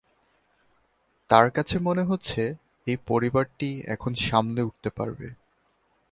[1.29, 2.41] তাঁর কাছে মনে হচ্ছে
[2.87, 5.27] এই পরিবারটি এখন সামলে উঠতে পারবে।